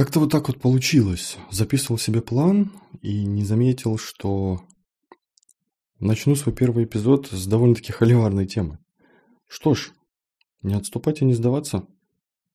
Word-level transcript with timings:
Как-то 0.00 0.20
вот 0.20 0.32
так 0.32 0.48
вот 0.48 0.58
получилось. 0.58 1.36
Записывал 1.50 1.98
себе 1.98 2.22
план 2.22 2.72
и 3.02 3.26
не 3.26 3.44
заметил, 3.44 3.98
что 3.98 4.62
начну 5.98 6.34
свой 6.36 6.54
первый 6.54 6.86
эпизод 6.86 7.26
с 7.26 7.46
довольно-таки 7.46 7.92
холиварной 7.92 8.46
темы. 8.46 8.78
Что 9.46 9.74
ж, 9.74 9.92
не 10.62 10.72
отступать 10.72 11.20
и 11.20 11.26
не 11.26 11.34
сдаваться. 11.34 11.86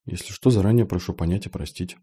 Если 0.07 0.33
что, 0.33 0.49
заранее 0.49 0.87
прошу 0.87 1.13
понять 1.13 1.45
и 1.45 1.49
простить. 1.49 1.97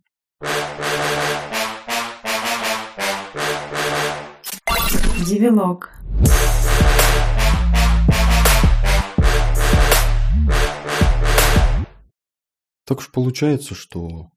Девилог. 5.26 5.90
Так 12.84 12.98
уж 12.98 13.10
получается, 13.10 13.74
что 13.74 14.31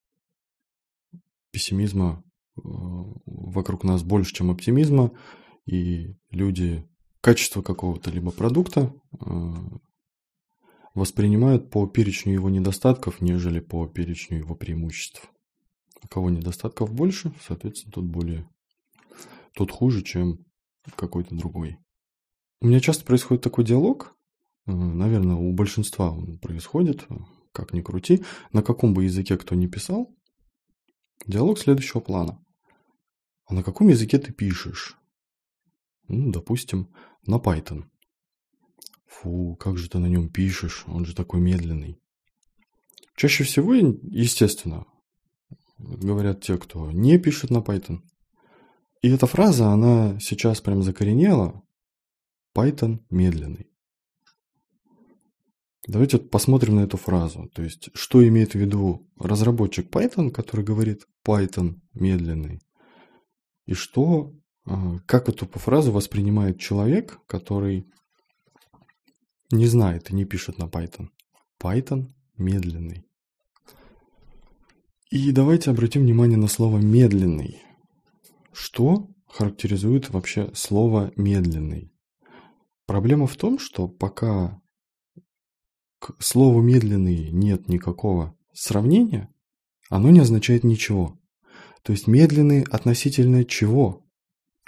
пессимизма 1.55 2.21
э, 2.57 2.59
вокруг 2.65 3.85
нас 3.85 4.03
больше, 4.03 4.33
чем 4.33 4.51
оптимизма, 4.51 5.11
и 5.65 6.17
люди 6.31 6.85
качество 7.21 7.61
какого-то 7.61 8.11
либо 8.11 8.31
продукта 8.31 8.93
э, 9.13 9.53
воспринимают 10.93 11.71
по 11.71 11.87
перечню 11.87 12.33
его 12.33 12.49
недостатков, 12.49 13.21
нежели 13.21 13.61
по 13.61 13.87
перечню 13.87 14.39
его 14.39 14.53
преимуществ. 14.53 15.31
У 16.03 16.09
кого 16.09 16.29
недостатков 16.29 16.93
больше, 16.93 17.33
соответственно, 17.47 17.93
тот 17.93 18.03
более, 18.03 18.49
тот 19.53 19.71
хуже, 19.71 20.03
чем 20.03 20.39
какой-то 20.97 21.35
другой. 21.35 21.77
У 22.59 22.67
меня 22.67 22.81
часто 22.81 23.05
происходит 23.05 23.43
такой 23.43 23.63
диалог, 23.63 24.13
э, 24.67 24.73
наверное, 24.73 25.37
у 25.37 25.53
большинства 25.53 26.11
он 26.11 26.37
происходит, 26.37 27.07
как 27.53 27.71
ни 27.71 27.79
крути, 27.79 28.25
на 28.51 28.61
каком 28.61 28.93
бы 28.93 29.05
языке 29.05 29.37
кто 29.37 29.55
ни 29.55 29.67
писал, 29.67 30.13
диалог 31.27 31.59
следующего 31.59 31.99
плана. 31.99 32.43
А 33.45 33.53
на 33.53 33.63
каком 33.63 33.89
языке 33.89 34.17
ты 34.17 34.31
пишешь? 34.31 34.97
Ну, 36.07 36.31
допустим, 36.31 36.93
на 37.25 37.35
Python. 37.35 37.85
Фу, 39.07 39.55
как 39.55 39.77
же 39.77 39.89
ты 39.89 39.97
на 39.99 40.07
нем 40.07 40.29
пишешь, 40.29 40.83
он 40.87 41.05
же 41.05 41.15
такой 41.15 41.39
медленный. 41.39 41.99
Чаще 43.15 43.43
всего, 43.43 43.73
естественно, 43.73 44.85
говорят 45.77 46.41
те, 46.41 46.57
кто 46.57 46.91
не 46.91 47.17
пишет 47.17 47.49
на 47.49 47.59
Python. 47.59 48.01
И 49.01 49.09
эта 49.09 49.27
фраза, 49.27 49.69
она 49.69 50.19
сейчас 50.19 50.61
прям 50.61 50.83
закоренела. 50.83 51.63
Python 52.55 52.99
медленный. 53.09 53.69
Давайте 55.87 56.17
посмотрим 56.17 56.75
на 56.75 56.81
эту 56.81 56.97
фразу. 56.97 57.49
То 57.53 57.61
есть, 57.61 57.89
что 57.93 58.27
имеет 58.27 58.53
в 58.53 58.55
виду 58.55 59.07
разработчик 59.19 59.89
Python, 59.89 60.31
который 60.31 60.65
говорит 60.65 61.05
Python 61.25 61.75
медленный, 61.93 62.59
и 63.65 63.73
что, 63.73 64.33
а, 64.65 64.97
как 65.05 65.29
эту 65.29 65.45
фразу 65.47 65.91
воспринимает 65.91 66.59
человек, 66.59 67.19
который 67.27 67.87
не 69.51 69.67
знает 69.67 70.09
и 70.09 70.15
не 70.15 70.25
пишет 70.25 70.57
на 70.57 70.63
Python. 70.63 71.09
Python 71.61 72.07
медленный. 72.37 73.05
И 75.11 75.31
давайте 75.31 75.69
обратим 75.69 76.01
внимание 76.01 76.37
на 76.37 76.47
слово 76.47 76.79
медленный. 76.79 77.61
Что 78.51 79.07
характеризует 79.27 80.09
вообще 80.09 80.49
слово 80.55 81.11
медленный? 81.15 81.93
Проблема 82.87 83.27
в 83.27 83.35
том, 83.35 83.59
что 83.59 83.87
пока 83.87 84.59
к 86.05 86.21
слову 86.21 86.61
«медленный» 86.61 87.31
нет 87.31 87.67
никакого 87.67 88.37
сравнения, 88.53 89.33
оно 89.89 90.11
не 90.11 90.19
означает 90.19 90.63
ничего. 90.63 91.19
То 91.81 91.93
есть 91.93 92.05
медленный 92.05 92.61
относительно 92.61 93.43
чего? 93.43 94.05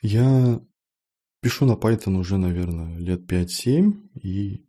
Я 0.01 0.59
пишу 1.41 1.67
на 1.67 1.73
Python 1.73 2.17
уже, 2.17 2.39
наверное, 2.39 2.97
лет 2.97 3.31
5-7, 3.31 4.09
и 4.15 4.65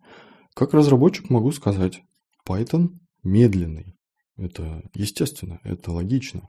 как 0.53 0.75
разработчик 0.75 1.31
могу 1.31 1.53
сказать, 1.53 2.03
Python 2.47 2.99
медленный. 3.23 3.97
Это 4.37 4.83
естественно, 4.93 5.61
это 5.65 5.91
логично. 5.91 6.49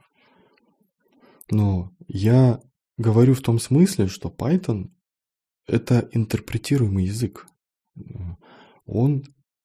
Но 1.50 1.96
я 2.08 2.60
говорю 2.98 3.32
в 3.32 3.40
том 3.40 3.58
смысле, 3.58 4.06
что 4.06 4.28
Python– 4.28 4.90
это 5.66 6.10
интерпретируемый 6.12 7.06
язык. 7.06 7.46
Он 8.84 9.24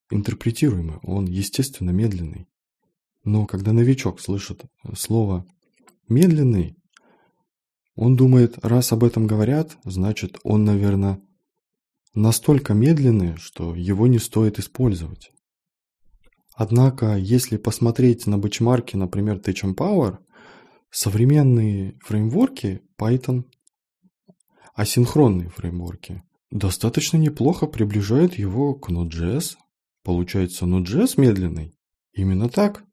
интерпретируемый, 0.09 0.97
он, 1.03 1.25
естественно, 1.25 1.91
медленный. 1.91 2.47
Но 3.23 3.45
когда 3.45 3.73
новичок 3.73 4.19
слышит 4.19 4.63
слово 4.95 5.45
«медленный», 6.07 6.75
он 7.95 8.16
думает, 8.16 8.57
раз 8.63 8.91
об 8.91 9.03
этом 9.03 9.25
говорят, 9.25 9.77
значит, 9.83 10.38
он, 10.43 10.66
наверное, 10.66 11.21
настолько 12.13 12.73
медленный, 12.73 13.38
что 13.38 13.73
его 13.73 14.07
не 14.07 14.19
стоит 14.19 14.59
использовать. 14.59 15.31
Однако, 16.53 17.16
если 17.16 17.57
посмотреть 17.57 18.27
на 18.27 18.37
бычмарки, 18.37 18.95
например, 18.95 19.37
Tech 19.37 19.75
Power, 19.75 20.19
современные 20.89 21.97
фреймворки 22.01 22.81
Python, 22.97 23.43
асинхронные 24.73 25.49
фреймворки, 25.49 26.23
достаточно 26.51 27.17
неплохо 27.17 27.66
приближают 27.66 28.35
его 28.35 28.73
к 28.73 28.89
Node.js, 28.89 29.55
Получается, 30.05 30.66
Node.js 30.66 31.19
медленный? 31.19 31.75
Именно 32.13 32.47
так. 32.47 32.85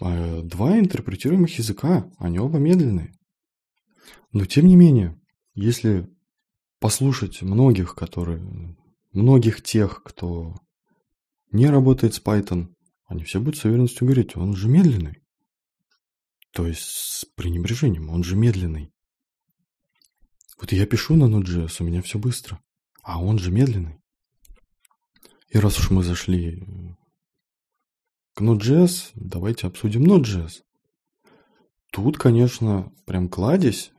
А 0.00 0.42
два 0.42 0.76
интерпретируемых 0.78 1.56
языка, 1.58 2.10
они 2.18 2.40
оба 2.40 2.58
медленные. 2.58 3.14
Но 4.32 4.44
тем 4.46 4.66
не 4.66 4.74
менее, 4.74 5.16
если 5.54 6.08
послушать 6.80 7.40
многих, 7.40 7.94
которые, 7.94 8.76
многих 9.12 9.62
тех, 9.62 10.02
кто 10.02 10.56
не 11.52 11.66
работает 11.66 12.14
с 12.14 12.20
Python, 12.20 12.74
они 13.06 13.22
все 13.22 13.38
будут 13.38 13.58
с 13.58 13.64
уверенностью 13.64 14.04
говорить, 14.04 14.36
он 14.36 14.56
же 14.56 14.68
медленный. 14.68 15.22
То 16.52 16.66
есть 16.66 16.82
с 16.82 17.24
пренебрежением, 17.36 18.10
он 18.10 18.24
же 18.24 18.34
медленный. 18.34 18.90
Вот 20.60 20.72
я 20.72 20.84
пишу 20.84 21.14
на 21.14 21.24
Node.js, 21.24 21.76
у 21.78 21.84
меня 21.84 22.02
все 22.02 22.18
быстро, 22.18 22.60
а 23.04 23.22
он 23.22 23.38
же 23.38 23.52
медленный. 23.52 24.00
И 25.48 25.58
раз 25.58 25.78
уж 25.78 25.90
мы 25.90 26.02
зашли 26.02 26.62
к 28.34 28.42
Node.js, 28.42 29.10
давайте 29.14 29.66
обсудим 29.66 30.04
Node.js. 30.04 30.62
Тут, 31.92 32.18
конечно, 32.18 32.92
прям 33.06 33.28
кладезь. 33.28 33.92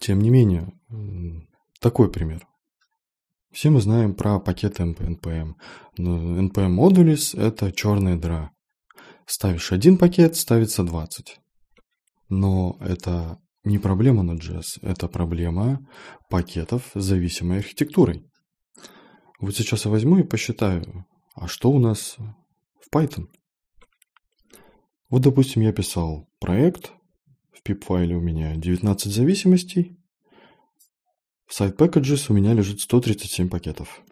Тем 0.00 0.20
не 0.20 0.30
менее, 0.30 0.72
такой 1.80 2.10
пример. 2.10 2.46
Все 3.52 3.70
мы 3.70 3.80
знаем 3.80 4.14
про 4.14 4.40
пакеты 4.40 4.82
NPM. 4.82 5.54
NPM 5.98 6.74
Modules– 6.74 7.38
это 7.40 7.70
черная 7.72 8.16
дыра. 8.16 8.50
Ставишь 9.26 9.72
один 9.72 9.98
пакет, 9.98 10.36
ставится 10.36 10.82
20. 10.82 11.38
Но 12.28 12.76
это 12.80 13.38
не 13.64 13.78
проблема 13.78 14.24
Node.js, 14.24 14.80
это 14.82 15.06
проблема 15.06 15.86
пакетов 16.28 16.90
с 16.94 17.02
зависимой 17.02 17.58
архитектурой. 17.58 18.24
Вот 19.42 19.56
сейчас 19.56 19.84
я 19.86 19.90
возьму 19.90 20.18
и 20.18 20.22
посчитаю, 20.22 21.04
а 21.34 21.48
что 21.48 21.72
у 21.72 21.80
нас 21.80 22.16
в 22.80 22.94
Python? 22.94 23.26
Вот, 25.10 25.22
допустим, 25.22 25.62
я 25.62 25.72
писал 25.72 26.28
проект, 26.38 26.92
в 27.50 27.68
pip-файле 27.68 28.14
у 28.14 28.20
меня 28.20 28.54
19 28.54 29.12
зависимостей, 29.12 29.98
в 31.44 31.60
site 31.60 31.76
packages 31.76 32.26
у 32.28 32.34
меня 32.34 32.54
лежит 32.54 32.80
137 32.82 33.48
пакетов. 33.48 34.02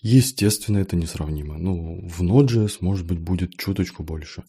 Естественно, 0.00 0.78
это 0.78 0.96
несравнимо. 0.96 1.58
Ну, 1.58 2.08
в 2.08 2.22
Node.js, 2.22 2.78
может 2.80 3.06
быть, 3.06 3.18
будет 3.18 3.58
чуточку 3.58 4.02
больше. 4.02 4.44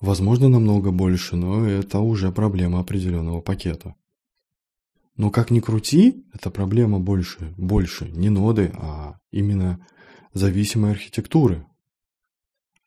Возможно, 0.00 0.50
намного 0.50 0.90
больше, 0.90 1.36
но 1.36 1.66
это 1.66 2.00
уже 2.00 2.30
проблема 2.30 2.80
определенного 2.80 3.40
пакета. 3.40 3.94
Но 5.18 5.32
как 5.32 5.50
ни 5.50 5.58
крути, 5.58 6.24
эта 6.32 6.48
проблема 6.48 7.00
больше, 7.00 7.52
больше 7.56 8.08
не 8.12 8.30
ноды, 8.30 8.72
а 8.76 9.18
именно 9.32 9.84
зависимой 10.32 10.92
архитектуры. 10.92 11.66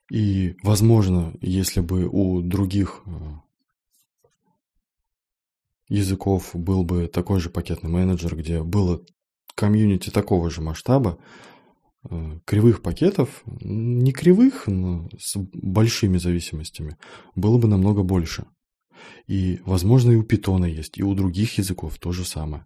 И, 0.09 0.55
возможно, 0.63 1.33
если 1.41 1.81
бы 1.81 2.07
у 2.07 2.41
других 2.41 3.03
э, 3.05 3.11
языков 5.89 6.51
был 6.53 6.85
бы 6.85 7.07
такой 7.07 7.41
же 7.41 7.49
пакетный 7.49 7.89
менеджер, 7.89 8.37
где 8.37 8.63
было 8.63 9.03
комьюнити 9.53 10.09
такого 10.09 10.49
же 10.49 10.61
масштаба, 10.61 11.17
э, 12.09 12.39
кривых 12.45 12.81
пакетов, 12.81 13.43
не 13.45 14.13
кривых, 14.13 14.67
но 14.67 15.09
с 15.19 15.35
большими 15.35 16.17
зависимостями, 16.17 16.97
было 17.35 17.57
бы 17.57 17.67
намного 17.67 18.03
больше. 18.03 18.45
И, 19.27 19.59
возможно, 19.65 20.11
и 20.11 20.15
у 20.15 20.23
питона 20.23 20.65
есть, 20.65 20.97
и 20.97 21.03
у 21.03 21.13
других 21.13 21.57
языков 21.57 21.97
то 21.99 22.11
же 22.11 22.25
самое. 22.25 22.65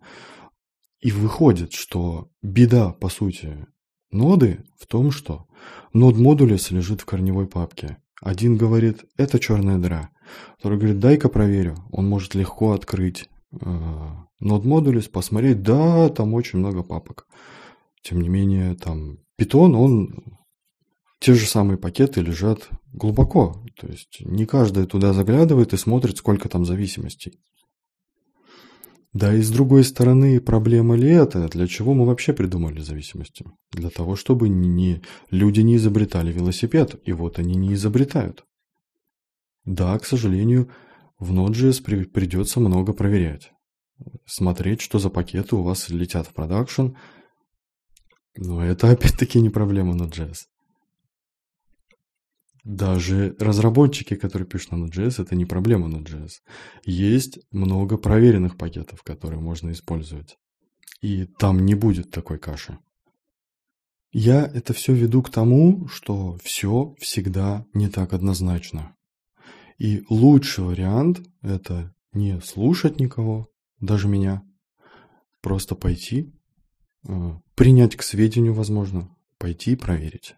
И 1.00 1.12
выходит, 1.12 1.74
что 1.74 2.30
беда, 2.42 2.92
по 2.92 3.10
сути, 3.10 3.68
ноды 4.12 4.64
в 4.80 4.88
том, 4.88 5.12
что 5.12 5.46
нод 5.94 6.18
модулес 6.18 6.72
лежит 6.72 7.02
в 7.02 7.06
корневой 7.06 7.48
папке, 7.48 7.98
Один 8.22 8.58
говорит, 8.58 9.06
это 9.18 9.40
черная 9.40 9.78
дыра. 9.78 10.10
Второй 10.58 10.80
говорит, 10.80 11.00
дай-ка 11.00 11.30
проверю. 11.30 11.76
Он 11.92 12.08
может 12.08 12.34
легко 12.34 12.72
открыть 12.72 13.30
э, 13.52 14.10
нод 14.40 14.66
модулис, 14.66 15.08
посмотреть, 15.08 15.62
да, 15.62 16.10
там 16.10 16.34
очень 16.34 16.60
много 16.60 16.82
папок. 16.82 17.28
Тем 18.02 18.22
не 18.22 18.30
менее, 18.30 18.76
там 18.76 19.20
Python, 19.40 19.76
он 19.76 20.38
те 21.20 21.34
же 21.34 21.46
самые 21.48 21.78
пакеты 21.78 22.22
лежат 22.22 22.70
глубоко. 22.94 23.64
То 23.80 23.88
есть 23.88 24.22
не 24.22 24.46
каждый 24.46 24.86
туда 24.86 25.14
заглядывает 25.14 25.74
и 25.74 25.78
смотрит, 25.78 26.18
сколько 26.18 26.50
там 26.50 26.66
зависимостей. 26.66 27.40
Да 29.16 29.34
и 29.34 29.42
с 29.42 29.50
другой 29.50 29.86
стороны, 29.86 30.42
проблема 30.42 30.98
ли 30.98 31.10
это? 31.10 31.48
Для 31.48 31.68
чего 31.68 31.94
мы 31.94 32.06
вообще 32.06 32.34
придумали 32.34 32.82
зависимости? 32.82 33.46
Для 33.72 33.90
того, 33.90 34.18
чтобы 34.18 34.50
не, 34.50 35.02
люди 35.32 35.62
не 35.62 35.78
изобретали 35.78 36.34
велосипед, 36.34 37.02
и 37.06 37.14
вот 37.14 37.40
они 37.40 37.56
не 37.56 37.76
изобретают. 37.76 38.44
Да, 39.64 39.98
к 40.00 40.06
сожалению, 40.06 40.70
в 41.18 41.32
Node.js 41.32 41.82
при, 41.82 42.04
придется 42.04 42.60
много 42.60 42.92
проверять. 42.92 43.54
Смотреть, 44.26 44.82
что 44.82 45.00
за 45.00 45.10
пакеты 45.10 45.56
у 45.56 45.64
вас 45.64 45.88
летят 45.88 46.28
в 46.28 46.34
продакшн. 46.34 46.90
Но 48.36 48.66
это 48.66 48.90
опять-таки 48.92 49.40
не 49.40 49.50
проблема 49.50 49.96
Node.js. 49.96 50.40
Даже 52.66 53.36
разработчики, 53.38 54.16
которые 54.16 54.48
пишут 54.48 54.72
на 54.72 54.84
Node.js, 54.84 55.22
это 55.22 55.36
не 55.36 55.46
проблема 55.46 55.88
Node.js. 55.88 56.32
Есть 56.84 57.38
много 57.52 57.98
проверенных 57.98 58.58
пакетов, 58.58 59.04
которые 59.04 59.40
можно 59.40 59.72
использовать. 59.72 60.40
И 61.00 61.26
там 61.26 61.64
не 61.64 61.76
будет 61.76 62.10
такой 62.10 62.40
каши. 62.40 62.80
Я 64.12 64.48
это 64.48 64.74
все 64.74 64.94
веду 64.94 65.22
к 65.22 65.30
тому, 65.30 65.88
что 65.90 66.40
все 66.44 66.96
всегда 66.98 67.68
не 67.74 67.88
так 67.88 68.14
однозначно. 68.14 68.96
И 69.78 70.04
лучший 70.10 70.64
вариант– 70.64 71.22
это 71.44 71.94
не 72.14 72.42
слушать 72.42 73.00
никого, 73.00 73.48
даже 73.80 74.08
меня, 74.08 74.42
просто 75.42 75.76
пойти, 75.76 76.34
э, 77.08 77.32
принять 77.54 77.96
к 77.96 78.02
сведению, 78.02 78.56
возможно, 78.56 79.16
пойти 79.38 79.74
и 79.74 79.76
проверить 79.76 80.36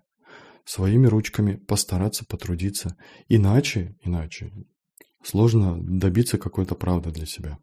своими 0.68 1.08
ручками 1.08 1.56
постараться 1.56 2.26
потрудиться. 2.26 2.98
Иначе, 3.30 3.96
иначе 4.04 4.52
сложно 5.24 5.78
добиться 5.82 6.38
какой-то 6.38 6.76
правды 6.76 7.12
для 7.12 7.26
себя. 7.26 7.58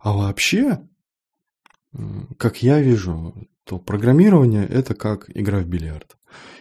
А 0.00 0.12
вообще, 0.12 0.80
как 2.36 2.62
я 2.62 2.80
вижу, 2.80 3.48
то 3.64 3.78
программирование 3.78 4.66
это 4.66 4.94
как 4.94 5.30
игра 5.34 5.60
в 5.60 5.66
бильярд. 5.66 6.16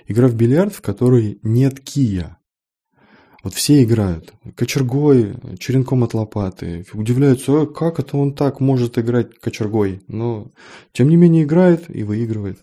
Игра 0.06 0.28
в 0.28 0.36
бильярд, 0.36 0.74
в 0.74 0.82
которой 0.82 1.40
нет 1.42 1.80
кия. 1.80 2.38
Вот 3.44 3.56
все 3.56 3.84
играют. 3.84 4.34
Кочергой, 4.56 5.36
черенком 5.60 6.04
от 6.04 6.14
лопаты. 6.14 6.86
Удивляются, 6.94 7.66
как 7.66 8.00
это 8.00 8.18
он 8.18 8.36
так 8.36 8.62
может 8.62 8.98
играть 8.98 9.38
кочергой. 9.40 10.02
Но, 10.08 10.52
тем 10.94 11.10
не 11.10 11.18
менее, 11.18 11.44
играет 11.44 11.94
и 11.94 12.04
выигрывает. 12.04 12.60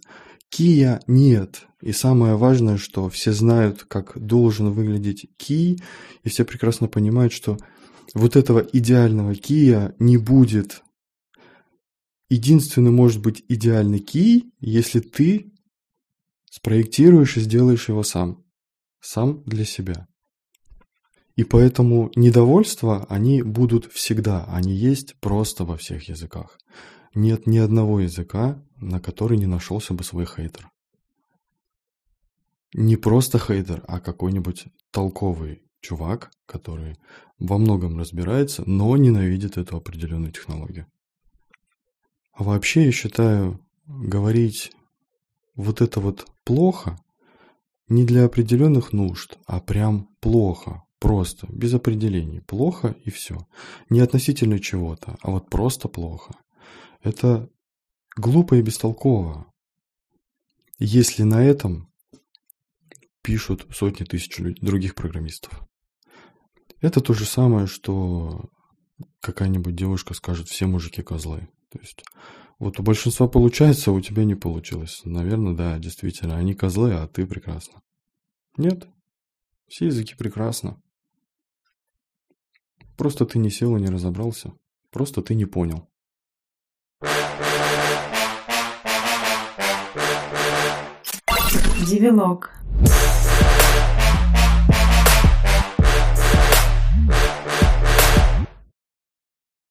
Кия 0.51 1.01
нет. 1.07 1.67
И 1.81 1.93
самое 1.93 2.37
важное, 2.37 2.77
что 2.77 3.09
все 3.09 3.33
знают, 3.33 3.85
как 3.85 4.19
должен 4.19 4.71
выглядеть 4.73 5.31
кий, 5.39 5.81
и 6.25 6.29
все 6.29 6.45
прекрасно 6.45 6.89
понимают, 6.89 7.33
что 7.33 7.57
вот 8.15 8.37
этого 8.37 8.61
идеального 8.61 9.35
кия 9.35 9.95
не 9.99 10.19
будет. 10.19 10.83
Единственный 12.29 12.91
может 12.91 13.23
быть 13.23 13.45
идеальный 13.49 14.01
кий, 14.01 14.53
если 14.61 15.01
ты 15.01 15.53
спроектируешь 16.51 17.37
и 17.37 17.41
сделаешь 17.41 17.89
его 17.89 18.03
сам. 18.03 18.45
Сам 19.01 19.43
для 19.45 19.65
себя. 19.65 20.07
И 21.37 21.45
поэтому 21.45 22.11
недовольства, 22.17 23.07
они 23.09 23.43
будут 23.43 23.91
всегда, 23.93 24.45
они 24.45 24.75
есть 24.75 25.19
просто 25.21 25.65
во 25.65 25.77
всех 25.77 26.09
языках. 26.09 26.59
Нет 27.15 27.47
ни 27.47 27.59
одного 27.59 28.01
языка, 28.01 28.63
на 28.77 29.01
который 29.01 29.37
не 29.37 29.47
нашелся 29.47 29.95
бы 29.95 30.05
свой 30.05 30.27
хейтер. 30.27 30.71
Не 32.73 32.97
просто 32.97 33.39
хейтер, 33.39 33.83
а 33.89 34.01
какой-нибудь 34.01 34.67
толковый 34.93 35.63
чувак, 35.81 36.31
который 36.47 36.97
во 37.39 37.59
многом 37.59 37.99
разбирается, 37.99 38.63
но 38.67 38.97
ненавидит 38.97 39.57
эту 39.57 39.77
определенную 39.77 40.33
технологию. 40.33 40.87
А 42.33 42.45
вообще 42.45 42.87
я 42.87 42.93
считаю, 42.93 43.61
говорить 43.87 44.73
вот 45.57 45.81
это 45.81 46.01
вот 46.01 46.27
плохо 46.45 46.99
не 47.89 48.05
для 48.05 48.25
определенных 48.25 48.93
нужд, 48.93 49.37
а 49.47 49.61
прям 49.61 50.09
плохо, 50.21 50.85
просто, 51.01 51.49
без 51.51 51.75
определений. 51.75 52.41
Плохо 52.41 52.95
и 53.05 53.11
все. 53.11 53.39
Не 53.89 54.01
относительно 54.01 54.61
чего-то, 54.61 55.17
а 55.23 55.33
вот 55.33 55.51
просто 55.51 55.89
плохо. 55.89 56.35
Это 57.03 57.49
глупо 58.17 58.55
и 58.55 58.63
бестолково. 58.63 59.47
Если 60.79 61.23
на 61.23 61.43
этом 61.45 61.91
пишут 63.23 63.67
сотни 63.73 64.05
тысяч 64.05 64.37
других 64.61 64.95
программистов. 64.95 65.63
Это 66.81 67.01
то 67.01 67.13
же 67.13 67.27
самое, 67.27 67.67
что 67.67 68.51
какая-нибудь 69.21 69.75
девушка 69.75 70.15
скажет, 70.15 70.49
все 70.49 70.67
мужики 70.67 71.03
козлы. 71.03 71.49
То 71.71 71.79
есть, 71.79 72.03
вот 72.59 72.81
у 72.81 72.83
большинства 72.83 73.29
получается, 73.29 73.91
а 73.91 73.95
у 73.95 74.01
тебя 74.01 74.25
не 74.25 74.35
получилось. 74.35 75.03
Наверное, 75.05 75.55
да, 75.55 75.79
действительно, 75.79 76.37
они 76.37 76.55
козлы, 76.55 76.95
а 76.95 77.07
ты 77.07 77.27
прекрасно. 77.27 77.83
Нет, 78.57 78.89
все 79.69 79.87
языки 79.87 80.15
прекрасно. 80.15 80.81
Просто 82.97 83.25
ты 83.25 83.39
не 83.39 83.51
сел 83.51 83.77
и 83.77 83.81
не 83.81 83.89
разобрался. 83.89 84.53
Просто 84.91 85.23
ты 85.23 85.35
не 85.35 85.47
понял. 85.47 85.90
Девилог. 91.87 92.51